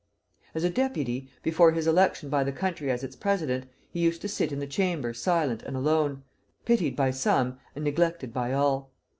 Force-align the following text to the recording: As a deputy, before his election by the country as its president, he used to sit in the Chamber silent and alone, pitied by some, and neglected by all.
As 0.55 0.63
a 0.63 0.69
deputy, 0.71 1.29
before 1.43 1.73
his 1.73 1.85
election 1.85 2.31
by 2.31 2.43
the 2.43 2.51
country 2.51 2.89
as 2.89 3.03
its 3.03 3.15
president, 3.15 3.65
he 3.91 3.99
used 3.99 4.19
to 4.23 4.27
sit 4.27 4.51
in 4.51 4.57
the 4.57 4.65
Chamber 4.65 5.13
silent 5.13 5.61
and 5.61 5.77
alone, 5.77 6.23
pitied 6.65 6.95
by 6.95 7.11
some, 7.11 7.59
and 7.75 7.83
neglected 7.83 8.33
by 8.33 8.51
all. 8.51 8.89